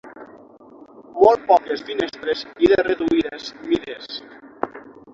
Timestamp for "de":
2.75-2.81